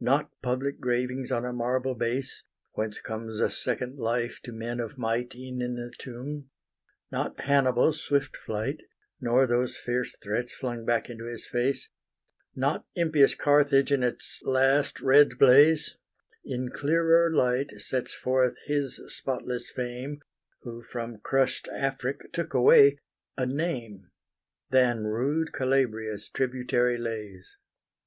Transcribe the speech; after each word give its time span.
Not 0.00 0.30
public 0.40 0.80
gravings 0.80 1.30
on 1.30 1.44
a 1.44 1.52
marble 1.52 1.94
base, 1.94 2.44
Whence 2.72 2.98
comes 2.98 3.40
a 3.40 3.50
second 3.50 3.98
life 3.98 4.40
to 4.44 4.50
men 4.52 4.80
of 4.80 4.96
might 4.96 5.34
E'en 5.34 5.60
in 5.60 5.74
the 5.76 5.92
tomb: 5.98 6.48
not 7.12 7.38
Hannibal's 7.40 8.00
swift 8.02 8.38
flight, 8.38 8.80
Nor 9.20 9.46
those 9.46 9.76
fierce 9.76 10.16
threats 10.16 10.54
flung 10.54 10.86
back 10.86 11.10
into 11.10 11.26
his 11.26 11.46
face, 11.46 11.90
Not 12.54 12.86
impious 12.94 13.34
Carthage 13.34 13.92
in 13.92 14.02
its 14.02 14.40
last 14.44 15.02
red 15.02 15.36
blaze, 15.38 15.98
In 16.42 16.70
clearer 16.70 17.30
light 17.30 17.72
sets 17.78 18.14
forth 18.14 18.54
his 18.64 18.98
spotless 19.08 19.68
fame, 19.68 20.22
Who 20.62 20.80
from 20.82 21.18
crush'd 21.18 21.68
Afric 21.68 22.32
took 22.32 22.54
away 22.54 22.98
a 23.36 23.44
name, 23.44 24.10
Than 24.70 25.04
rude 25.04 25.52
Calabria's 25.52 26.30
tributary 26.30 26.96
lays. 26.96 27.58